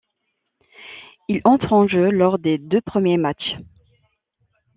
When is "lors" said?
2.09-2.39